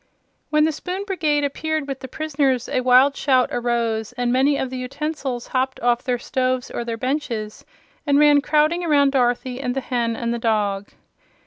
When 0.49 0.65
the 0.65 0.71
Spoon 0.71 1.03
Brigade 1.05 1.43
appeared 1.43 1.87
with 1.87 1.99
the 1.99 2.07
prisoners 2.07 2.67
a 2.67 2.81
wild 2.81 3.15
shout 3.15 3.49
arose 3.51 4.13
and 4.13 4.33
many 4.33 4.57
of 4.57 4.71
the 4.71 4.77
utensils 4.77 5.49
hopped 5.49 5.79
off 5.81 6.01
their 6.01 6.17
stoves 6.17 6.71
or 6.71 6.83
their 6.83 6.97
benches 6.97 7.63
and 8.07 8.17
ran 8.17 8.41
crowding 8.41 8.83
around 8.83 9.11
Dorothy 9.11 9.61
and 9.61 9.75
the 9.75 9.79
hen 9.81 10.15
and 10.15 10.33
the 10.33 10.39
dog. 10.39 10.87